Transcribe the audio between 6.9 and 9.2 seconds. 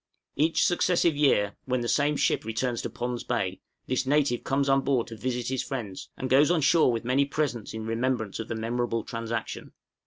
with many presents in remembrance of the memorable